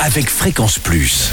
[0.00, 1.30] avec Fréquence Plus.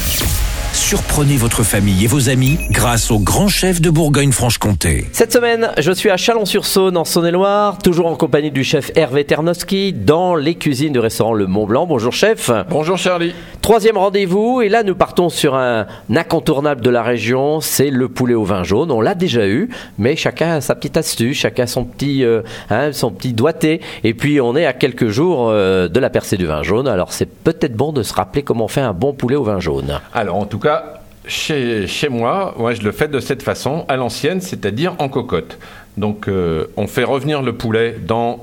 [0.72, 5.06] Surprenez votre famille et vos amis grâce au grand chef de Bourgogne-Franche-Comté.
[5.12, 9.92] Cette semaine, je suis à Chalon-sur-Saône, en Saône-et-Loire, toujours en compagnie du chef Hervé Ternowski,
[9.92, 11.86] dans les cuisines du restaurant Le Mont Blanc.
[11.86, 12.50] Bonjour chef.
[12.70, 13.34] Bonjour Charlie.
[13.62, 18.34] Troisième rendez-vous, et là nous partons sur un incontournable de la région, c'est le poulet
[18.34, 18.90] au vin jaune.
[18.90, 19.68] On l'a déjà eu,
[19.98, 22.90] mais chacun a sa petite astuce, chacun son petit, euh, hein,
[23.26, 23.80] doigté.
[24.02, 27.12] Et puis on est à quelques jours euh, de la percée du vin jaune, alors
[27.12, 30.00] c'est peut-être bon de se rappeler comment on fait un bon poulet au vin jaune.
[30.12, 30.94] Alors en tout cas,
[31.28, 35.56] chez, moi, je le fais de cette façon, à l'ancienne, c'est-à-dire en cocotte.
[35.96, 38.40] Donc euh, on fait revenir le poulet dans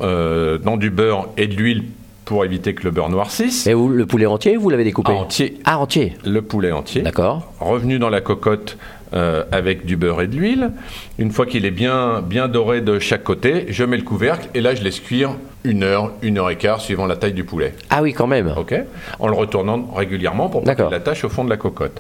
[0.78, 1.84] du beurre et de l'huile
[2.30, 3.66] pour éviter que le beurre noircisse.
[3.66, 5.58] Et vous, le poulet entier, vous l'avez découpé Entier.
[5.66, 6.14] Ah, entier.
[6.24, 7.02] Le poulet entier.
[7.02, 7.52] D'accord.
[7.60, 8.78] Revenu dans la cocotte
[9.14, 10.70] euh, avec du beurre et de l'huile.
[11.18, 14.62] Une fois qu'il est bien, bien doré de chaque côté, je mets le couvercle et
[14.62, 15.32] là je laisse cuire
[15.64, 17.74] une heure, une heure et quart suivant la taille du poulet.
[17.90, 18.54] Ah oui, quand même.
[18.56, 18.76] Ok,
[19.20, 22.00] en le retournant régulièrement pour qu'il l'attache au fond de la cocotte.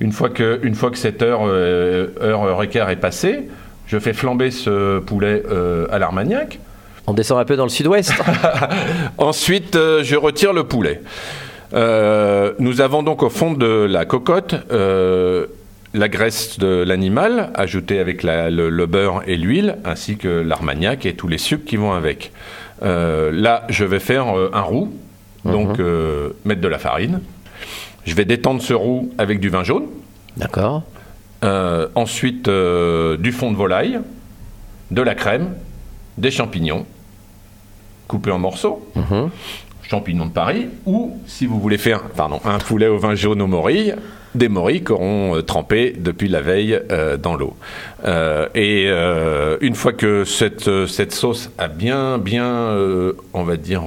[0.00, 3.48] Une fois que, une fois que cette heure, euh, heure, heure et quart est passée,
[3.86, 6.58] je fais flamber ce poulet euh, à l'armagnac.
[7.06, 8.12] On descend un peu dans le sud-ouest.
[9.18, 11.00] Ensuite, euh, je retire le poulet.
[11.72, 15.46] Euh, nous avons donc au fond de la cocotte euh,
[15.94, 21.06] la graisse de l'animal ajoutée avec la- le, le beurre et l'huile, ainsi que l'armagnac
[21.06, 22.32] et tous les sucres qui vont avec.
[22.82, 24.90] Là, je vais faire un roux,
[25.44, 27.20] donc euh, mettre de la farine.
[28.06, 29.84] Je vais détendre ce roux avec du vin jaune.
[30.36, 30.82] D'accord.
[31.94, 34.00] Ensuite, du fond de volaille,
[34.90, 35.50] de la crème,
[36.20, 36.86] des champignons
[38.08, 39.30] coupés en morceaux, Mhm.
[39.82, 43.46] champignons de Paris, ou si vous voulez faire pardon, un poulet au vin jaune aux
[43.46, 43.94] morilles,
[44.34, 47.56] des morilles qui auront euh, trempé depuis la veille euh, dans l'eau.
[48.04, 52.76] Euh, et euh, une fois que cette, cette sauce a bien, bien,
[53.32, 53.82] on va dire,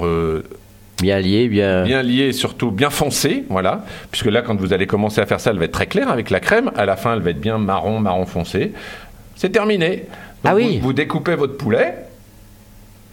[1.02, 1.82] Bien lié, bien.
[1.84, 3.84] bien lié surtout bien foncé, voilà.
[4.10, 6.30] Puisque là, quand vous allez commencer à faire ça, elle va être très claire avec
[6.30, 6.70] la crème.
[6.76, 8.72] À la fin, elle va être bien marron, marron foncé.
[9.34, 9.88] C'est terminé.
[9.96, 10.04] Donc,
[10.44, 10.76] Ah oui.
[10.78, 11.94] Vous, vous découpez votre poulet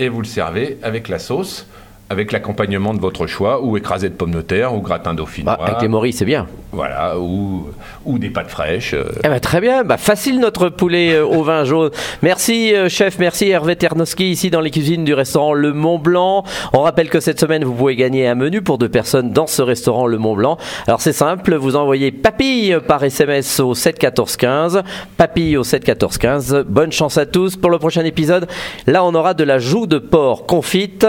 [0.02, 1.68] et vous le servez avec la sauce,
[2.10, 5.58] avec l'accompagnement de votre choix, ou écrasé de pommes de terre, ou gratin dauphinois.
[5.58, 6.48] Bah, avec les morilles, c'est bien.
[6.74, 7.68] Voilà, ou,
[8.06, 8.94] ou des pâtes fraîches.
[8.94, 11.92] euh, Eh ben, très bien, bah, facile notre poulet euh, au vin jaune.
[12.22, 16.46] Merci euh, chef, merci Hervé Ternowski ici dans les cuisines du restaurant Le Mont Blanc.
[16.72, 19.62] On rappelle que cette semaine vous pouvez gagner un menu pour deux personnes dans ce
[19.62, 20.58] restaurant Le Mont Blanc.
[20.88, 24.84] Alors c'est simple, vous envoyez papille par SMS au 7 14 15,
[25.18, 26.66] papille au 7 14 15.
[26.70, 28.48] Bonne chance à tous pour le prochain épisode.
[28.88, 31.06] Là on aura de la joue de porc confite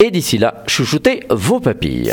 [0.00, 2.12] et d'ici là chouchoutez vos papilles.